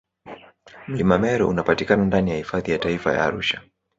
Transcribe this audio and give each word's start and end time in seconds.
mlima 0.87 1.17
meru 1.17 1.49
unapatikana 1.49 2.05
ndani 2.05 2.31
ya 2.31 2.37
hifadhi 2.37 2.71
ya 2.71 2.79
taifa 2.79 3.13
ya 3.13 3.23
arusha 3.25 3.61